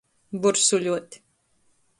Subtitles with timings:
[0.45, 1.21] Vursuļuot.